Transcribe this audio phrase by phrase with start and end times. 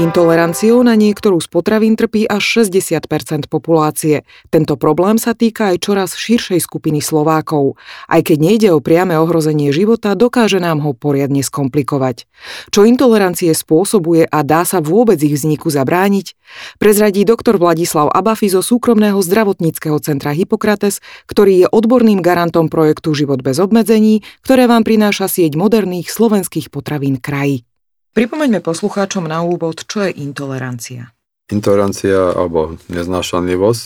[0.00, 4.24] Intoleranciou na niektorú z potravín trpí až 60% populácie.
[4.48, 7.76] Tento problém sa týka aj čoraz širšej skupiny Slovákov.
[8.08, 12.24] Aj keď nejde o priame ohrozenie života, dokáže nám ho poriadne skomplikovať.
[12.72, 16.32] Čo intolerancie spôsobuje a dá sa vôbec ich vzniku zabrániť?
[16.80, 23.44] Prezradí doktor Vladislav Abafi zo súkromného zdravotníckého centra Hippokrates, ktorý je odborným garantom projektu Život
[23.44, 27.68] bez obmedzení, ktoré vám prináša sieť moderných slovenských potravín kraji.
[28.10, 31.14] Pripomeňme poslucháčom na úvod, čo je intolerancia.
[31.50, 33.82] Intolerancia alebo neznášanlivosť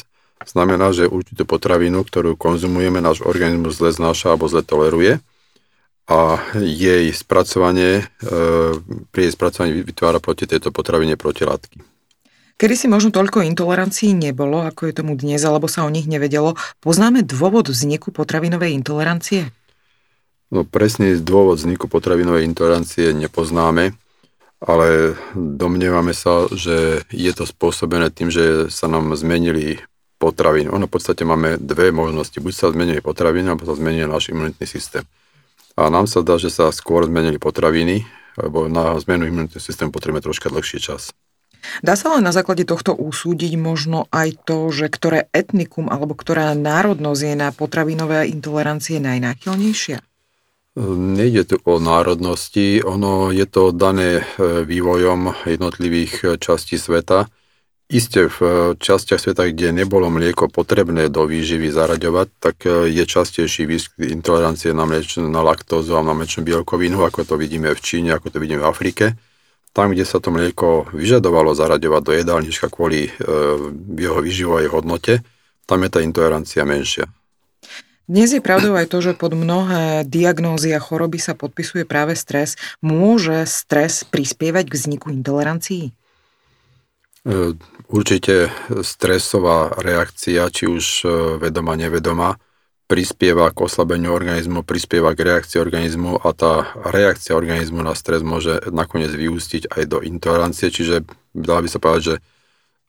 [0.48, 5.20] znamená, že určitú potravinu, ktorú konzumujeme, náš organizmus zle znáša alebo zle toleruje
[6.04, 8.32] a jej spracovanie, e,
[9.08, 11.80] pri jej spracovaní vytvára proti tejto potravine protilátky.
[12.54, 16.54] Kedy si možno toľko intolerancií nebolo, ako je tomu dnes, alebo sa o nich nevedelo,
[16.84, 19.48] poznáme dôvod vzniku potravinovej intolerancie?
[20.52, 23.96] No presný dôvod vzniku potravinovej intolerancie nepoznáme
[24.62, 29.82] ale domnievame sa, že je to spôsobené tým, že sa nám zmenili
[30.18, 30.70] potraviny.
[30.72, 32.38] Ono v podstate máme dve možnosti.
[32.38, 35.04] Buď sa zmenili potraviny, alebo sa zmenil náš imunitný systém.
[35.74, 38.06] A nám sa dá, že sa skôr zmenili potraviny,
[38.38, 41.10] lebo na zmenu imunitného systému potrebujeme troška dlhší čas.
[41.80, 46.52] Dá sa len na základe tohto usúdiť možno aj to, že ktoré etnikum alebo ktorá
[46.52, 50.04] národnosť je na potravinové intolerancie najnáchylnejšia?
[50.98, 54.22] Nejde tu o národnosti, ono je to dané e,
[54.66, 57.30] vývojom jednotlivých e, častí sveta.
[57.86, 62.56] Isté v e, častiach sveta, kde nebolo mlieko potrebné do výživy zaraďovať, tak
[62.90, 67.70] je častejší výskyt intolerancie na, mleč, na laktózu a na mliečnú bielkovinu, ako to vidíme
[67.70, 69.14] v Číne, ako to vidíme v Afrike.
[69.70, 73.10] Tam, kde sa to mlieko vyžadovalo zaraďovať do jedálnička kvôli e,
[73.94, 75.22] jeho výživovej hodnote,
[75.70, 77.06] tam je tá intolerancia menšia.
[78.04, 82.60] Dnes je pravdou aj to, že pod mnohé diagnózy a choroby sa podpisuje práve stres.
[82.84, 85.88] Môže stres prispievať k vzniku intolerancií?
[85.88, 87.56] E,
[87.88, 88.52] určite
[88.84, 91.08] stresová reakcia, či už e,
[91.40, 92.36] vedomá, nevedomá,
[92.84, 98.60] prispieva k oslabeniu organizmu, prispieva k reakcii organizmu a tá reakcia organizmu na stres môže
[98.68, 102.14] nakoniec vyústiť aj do intolerancie, čiže dá by sa povedať, že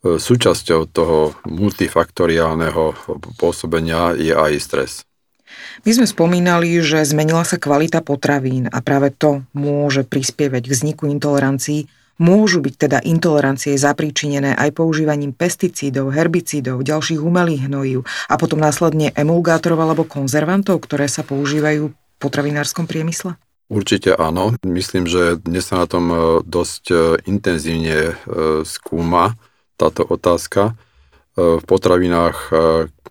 [0.06, 2.94] súčasťou toho multifaktoriálneho
[3.42, 4.92] pôsobenia je aj stres.
[5.84, 11.10] My sme spomínali, že zmenila sa kvalita potravín a práve to môže prispievať k vzniku
[11.10, 11.90] intolerancií.
[12.16, 19.12] Môžu byť teda intolerancie zapríčinené aj používaním pesticídov, herbicídov, ďalších umelých hnojív a potom následne
[19.12, 23.36] emulgátorov alebo konzervantov, ktoré sa používajú v potravinárskom priemysle?
[23.68, 24.56] Určite áno.
[24.64, 26.96] Myslím, že dnes sa na tom e, dosť e,
[27.28, 28.14] intenzívne e,
[28.64, 29.36] skúma
[29.76, 30.76] táto otázka.
[31.36, 32.48] V potravinách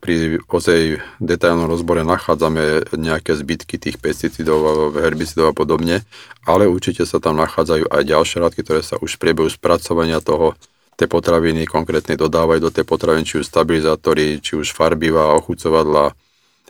[0.01, 6.05] pri ozej detailnom rozbore nachádzame nejaké zbytky tých pesticídov, herbicidov a podobne,
[6.45, 10.57] ale určite sa tam nachádzajú aj ďalšie látky, ktoré sa už v priebehu spracovania toho
[10.97, 16.17] tej potraviny konkrétne dodávajú do tej potraviny, či už stabilizátory, či už farbiva, ochucovadla,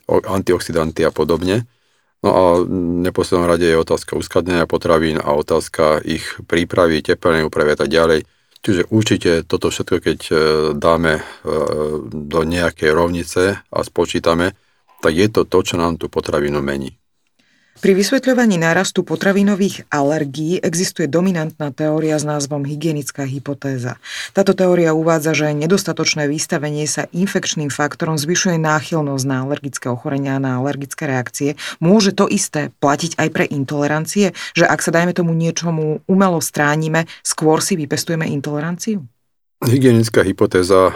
[0.09, 1.69] antioxidanty a podobne.
[2.25, 7.77] No a v neposlednom rade je otázka uskladnenia potravín a otázka ich prípravy, teplnej úpravy
[7.77, 8.25] a tak ďalej.
[8.65, 10.35] Čiže určite toto všetko, keď e,
[10.73, 11.23] dáme e,
[12.09, 14.57] do nejakej rovnice a spočítame,
[15.05, 16.97] tak je to to, čo nám tú potravinu mení.
[17.75, 23.99] Pri vysvetľovaní nárastu potravinových alergií existuje dominantná teória s názvom hygienická hypotéza.
[24.31, 30.43] Táto teória uvádza, že nedostatočné vystavenie sa infekčným faktorom zvyšuje náchylnosť na alergické ochorenia a
[30.43, 31.59] na alergické reakcie.
[31.83, 37.11] Môže to isté platiť aj pre intolerancie, že ak sa dajme tomu niečomu umelo stránime,
[37.27, 39.03] skôr si vypestujeme intoleranciu?
[39.65, 40.95] Hygienická hypotéza e,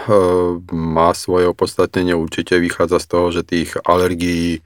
[0.71, 4.61] má svoje opodstatnenie, určite vychádza z toho, že tých alergií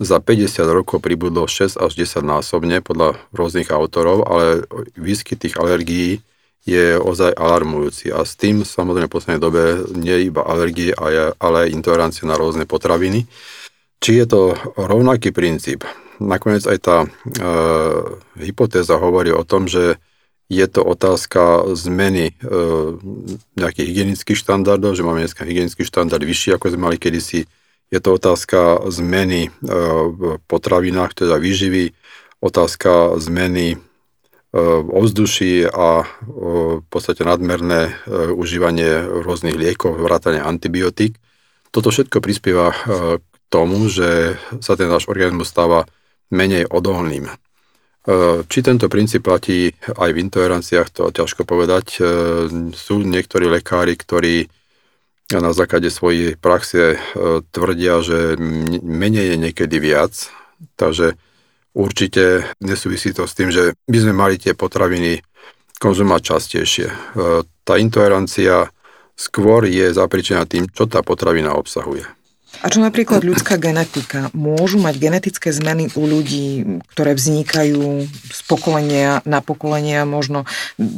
[0.00, 4.64] za 50 rokov pribudlo 6 až 10 násobne podľa rôznych autorov, ale
[4.96, 6.24] výskyt tých alergií
[6.64, 10.96] je ozaj alarmujúci a s tým samozrejme v poslednej dobe nie iba alergie,
[11.36, 13.28] ale aj intolerancia na rôzne potraviny.
[14.00, 14.40] Či je to
[14.80, 15.84] rovnaký princíp?
[16.20, 17.08] Nakoniec aj tá e,
[18.40, 20.00] hypotéza hovorí o tom, že
[20.48, 22.34] je to otázka zmeny e,
[23.56, 27.44] nejakých hygienických štandardov, že máme dneska hygienický štandard vyšší, ako sme mali kedysi,
[27.90, 29.50] je to otázka zmeny e,
[30.14, 31.90] v potravinách, teda výživy,
[32.38, 33.78] otázka zmeny e,
[34.86, 36.06] ovzduší a e,
[36.80, 37.98] v podstate nadmerné
[38.30, 41.18] užívanie rôznych liekov, vrátane antibiotík.
[41.74, 42.74] Toto všetko prispieva
[43.22, 45.86] k tomu, že sa ten náš organizmus stáva
[46.34, 47.30] menej odolným.
[48.50, 52.02] Či tento princíp platí aj v intoleranciách, to ťažko povedať.
[52.74, 54.50] Sú niektorí lekári, ktorí
[55.38, 56.98] na základe svojej praxe
[57.54, 58.34] tvrdia, že
[58.82, 60.12] menej je niekedy viac,
[60.74, 61.14] takže
[61.70, 65.22] určite nesúvisí to s tým, že by sme mali tie potraviny
[65.78, 66.88] konzumovať častejšie.
[67.62, 68.74] Tá intolerancia
[69.14, 72.02] skôr je zapričená tým, čo tá potravina obsahuje.
[72.60, 74.26] A čo napríklad ľudská genetika?
[74.34, 80.50] Môžu mať genetické zmeny u ľudí, ktoré vznikajú z pokolenia na pokolenia, možno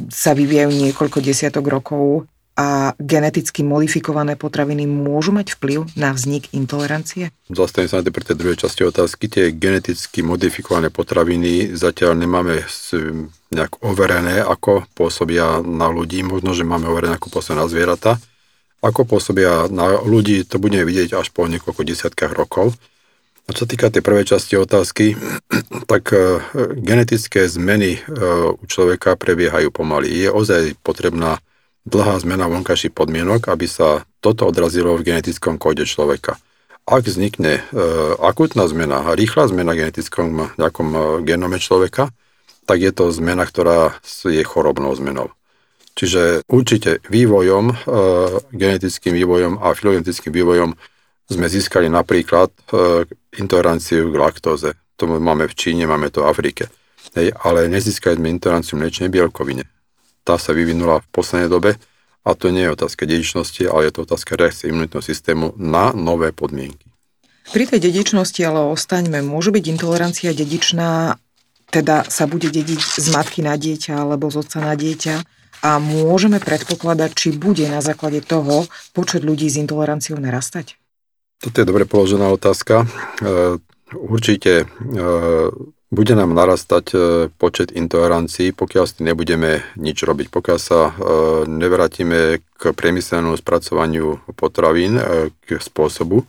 [0.09, 7.33] sa vyvíjajú niekoľko desiatok rokov a geneticky modifikované potraviny môžu mať vplyv na vznik intolerancie?
[7.49, 9.25] Zastavím sa na tej, tej druhej časti otázky.
[9.33, 12.61] Tie geneticky modifikované potraviny zatiaľ nemáme
[13.53, 16.21] nejak overené, ako pôsobia na ľudí.
[16.21, 18.21] Možno, že máme overené, ako pôsobia na zvieratá
[18.83, 22.75] ako pôsobia na ľudí, to budeme vidieť až po niekoľko desiatkách rokov.
[23.47, 25.15] A čo týka tej prvej časti otázky,
[25.91, 26.43] tak e,
[26.83, 28.01] genetické zmeny e,
[28.59, 30.27] u človeka prebiehajú pomaly.
[30.27, 31.39] Je ozaj potrebná
[31.87, 36.39] dlhá zmena vonkajších podmienok, aby sa toto odrazilo v genetickom kóde človeka.
[36.83, 37.63] Ak vznikne e,
[38.19, 42.11] akutná zmena, rýchla zmena v genetickom nejakom genome človeka,
[42.67, 45.35] tak je to zmena, ktorá je chorobnou zmenou.
[45.93, 47.75] Čiže určite vývojom, e,
[48.55, 50.71] genetickým vývojom a filogenetickým vývojom
[51.29, 53.05] sme získali napríklad e,
[53.39, 54.71] intoleranciu k laktóze.
[54.97, 56.65] To máme v Číne, máme to v Afrike.
[57.13, 59.69] Hej, ale nezískali sme intoleranciu mliečnej bielkovine.
[60.23, 61.71] Tá sa vyvinula v poslednej dobe
[62.23, 66.31] a to nie je otázka dedičnosti, ale je to otázka reakcie imunitného systému na nové
[66.31, 66.87] podmienky.
[67.51, 69.19] Pri tej dedičnosti ale ostaňme.
[69.27, 71.19] Môže byť intolerancia dedičná,
[71.75, 75.43] teda sa bude dediť z matky na dieťa alebo z otca na dieťa?
[75.63, 80.75] a môžeme predpokladať, či bude na základe toho počet ľudí s intoleranciou narastať?
[81.39, 82.83] Toto je dobre položená otázka.
[82.83, 82.87] E,
[83.95, 85.05] určite e,
[85.93, 86.97] bude nám narastať e,
[87.37, 90.33] počet intolerancií, pokiaľ s nebudeme nič robiť.
[90.33, 90.97] Pokiaľ sa
[91.45, 94.97] nevrátime k priemyselnému spracovaniu potravín,
[95.45, 96.25] k spôsobu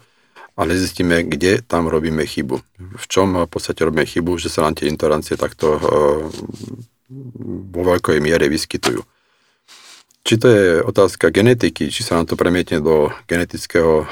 [0.60, 2.60] a nezistíme, kde tam robíme chybu.
[3.00, 5.80] V čom v podstate robíme chybu, že sa nám tie intolerancie takto
[7.74, 9.02] vo veľkej miere vyskytujú.
[10.24, 14.08] Či to je otázka genetiky, či sa nám to premietne do genetického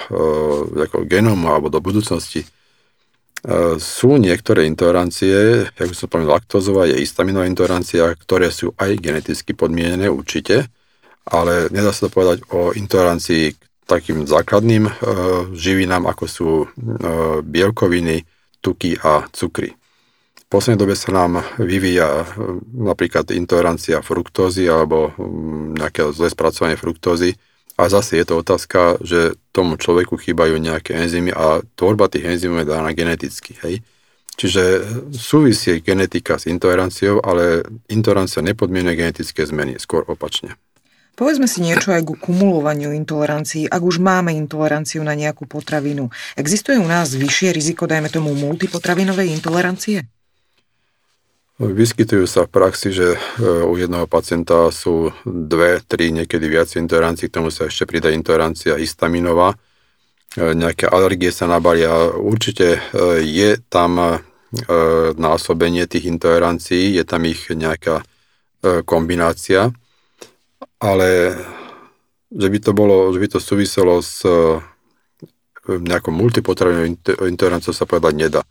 [0.76, 2.44] ako genómu alebo do budúcnosti.
[3.42, 9.58] Uh, sú niektoré intolerancie, ako som povedal, laktózová je histaminová intolerancia, ktoré sú aj geneticky
[9.58, 10.70] podmienené určite,
[11.26, 14.94] ale nedá sa to povedať o intolerancii k takým základným uh,
[15.58, 16.68] živinám, ako sú uh,
[17.42, 18.30] bielkoviny,
[18.62, 19.74] tuky a cukry
[20.52, 27.40] poslednej dobe sa nám vyvíja hm, napríklad intolerancia fruktózy alebo hm, nejaké zlé spracovanie fruktózy.
[27.82, 32.62] A zase je to otázka, že tomu človeku chýbajú nejaké enzymy a tvorba tých enzymov
[32.62, 33.58] je daná geneticky.
[33.66, 33.82] Hej?
[34.38, 34.86] Čiže
[35.18, 40.62] súvisí genetika s intoleranciou, ale intolerancia nepodmienuje genetické zmeny, skôr opačne.
[41.18, 43.66] Povedzme si niečo aj ku kumulovaniu intolerancií.
[43.66, 49.34] Ak už máme intoleranciu na nejakú potravinu, existuje u nás vyššie riziko, dajme tomu, multipotravinovej
[49.42, 50.06] intolerancie?
[51.62, 57.30] Vyskytujú sa v praxi, že e, u jedného pacienta sú dve, tri, niekedy viac intolerancií,
[57.30, 59.54] k tomu sa ešte pridá intolerancia histaminová,
[60.34, 62.18] e, nejaké alergie sa nabalia.
[62.18, 64.26] Určite e, je tam
[65.16, 68.04] násobenie tých intolerancií, je tam ich nejaká
[68.84, 69.72] kombinácia,
[70.76, 71.40] ale
[72.28, 74.28] že by to bolo, že by to súviselo s
[75.64, 78.44] nejakou multipotravinovou intoleranciou sa povedať nedá.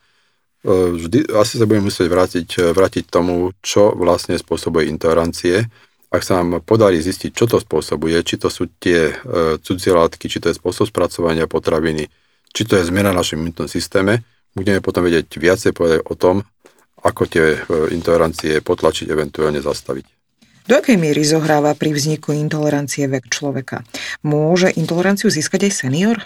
[0.60, 5.64] E, vždy, asi sa budeme musieť vrátiť, e, vrátiť tomu, čo vlastne spôsobuje intolerancie.
[6.12, 9.14] Ak sa nám podarí zistiť, čo to spôsobuje, či to sú tie e,
[9.64, 12.12] cudzie látky, či to je spôsob spracovania potraviny,
[12.52, 14.20] či to je zmena v našom imunitnom systéme,
[14.52, 16.44] budeme potom vedieť viacej povedať o tom,
[17.00, 17.58] ako tie e,
[17.96, 20.04] intolerancie potlačiť, eventuálne zastaviť.
[20.68, 23.80] Do akej miery zohráva pri vzniku intolerancie vek človeka?
[24.28, 26.16] Môže intoleranciu získať aj senior?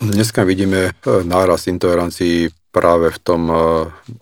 [0.00, 3.56] Dneska vidíme náraz intolerancií práve v tom eh,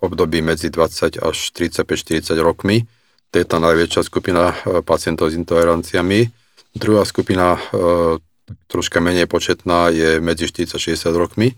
[0.04, 2.84] období medzi 20 až 35-40 rokmi.
[3.32, 6.28] To je tá najväčšia skupina eh, pacientov s intoleranciami.
[6.76, 8.20] Druhá skupina, eh,
[8.68, 11.56] troška menej početná, je medzi 40-60 rokmi,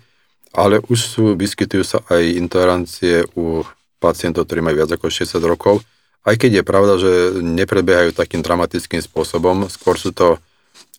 [0.55, 3.67] ale už sú, vyskytujú sa aj intolerancie u
[3.99, 5.83] pacientov, ktorí majú viac ako 60 rokov,
[6.25, 10.39] aj keď je pravda, že neprebiehajú takým dramatickým spôsobom, skôr sú to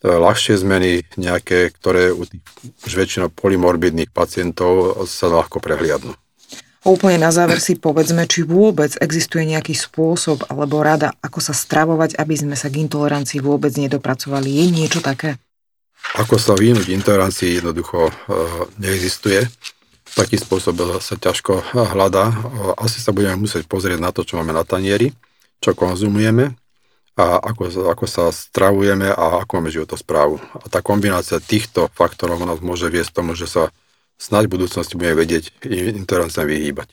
[0.06, 2.44] ľahšie zmeny nejaké, ktoré u tých
[2.86, 6.14] už väčšinou polymorbidných pacientov sa ľahko prehliadnú.
[6.86, 12.14] Úplne na záver si povedzme, či vôbec existuje nejaký spôsob alebo rada, ako sa stravovať,
[12.14, 14.46] aby sme sa k intolerancii vôbec nedopracovali.
[14.46, 15.34] Je niečo také?
[16.14, 18.12] Ako sa vyhnúť intolerancii jednoducho e,
[18.78, 19.50] neexistuje.
[20.14, 22.30] Taký spôsob sa ťažko hľadá.
[22.78, 25.10] Asi sa budeme musieť pozrieť na to, čo máme na tanieri,
[25.58, 26.54] čo konzumujeme
[27.16, 30.36] a ako, ako sa stravujeme a ako máme životosprávu.
[30.36, 33.72] A tá kombinácia týchto faktorov nás môže viesť tomu, že sa
[34.20, 35.50] snáď v budúcnosti budeme vedieť
[35.96, 36.92] intoleranciám vyhýbať.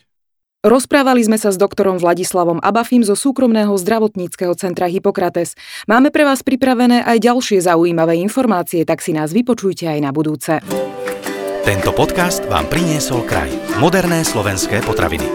[0.64, 5.60] Rozprávali sme sa s doktorom Vladislavom Abafim zo súkromného zdravotníckého centra Hippokrates.
[5.92, 10.64] Máme pre vás pripravené aj ďalšie zaujímavé informácie, tak si nás vypočujte aj na budúce.
[11.68, 13.52] Tento podcast vám priniesol kraj.
[13.76, 15.28] Moderné slovenské potraviny.